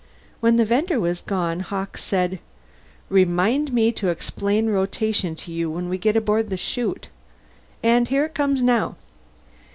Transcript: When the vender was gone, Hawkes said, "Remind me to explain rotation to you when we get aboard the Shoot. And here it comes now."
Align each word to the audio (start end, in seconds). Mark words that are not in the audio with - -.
When 0.39 0.55
the 0.57 0.65
vender 0.65 0.99
was 0.99 1.21
gone, 1.21 1.59
Hawkes 1.59 2.03
said, 2.03 2.39
"Remind 3.07 3.71
me 3.71 3.91
to 3.91 4.09
explain 4.09 4.65
rotation 4.67 5.35
to 5.35 5.51
you 5.51 5.69
when 5.69 5.89
we 5.89 5.99
get 5.99 6.17
aboard 6.17 6.49
the 6.49 6.57
Shoot. 6.57 7.09
And 7.83 8.07
here 8.07 8.25
it 8.25 8.33
comes 8.33 8.63
now." 8.63 8.95